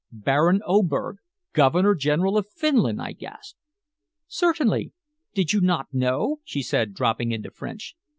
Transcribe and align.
"Baron 0.11 0.63
Oberg 0.65 1.17
Governor 1.53 1.93
General 1.93 2.35
of 2.35 2.49
Finland!" 2.51 2.99
I 2.99 3.11
gasped. 3.11 3.59
"Certainly. 4.27 4.93
Did 5.35 5.53
you 5.53 5.61
not 5.61 5.93
know?" 5.93 6.39
she 6.43 6.63
said, 6.63 6.95
dropping 6.95 7.31
into 7.31 7.51
French. 7.51 7.95